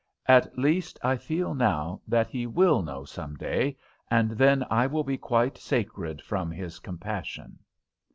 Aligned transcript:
At 0.25 0.57
least, 0.57 0.97
I 1.03 1.15
feel 1.15 1.53
now 1.53 2.01
that 2.07 2.25
he 2.27 2.47
will 2.47 2.81
know 2.81 3.05
some 3.05 3.35
day, 3.35 3.77
and 4.09 4.31
then 4.31 4.65
I 4.71 4.87
will 4.87 5.03
be 5.03 5.15
quite 5.19 5.59
sacred 5.59 6.23
from 6.23 6.49
his 6.49 6.79
compassion." 6.79 7.59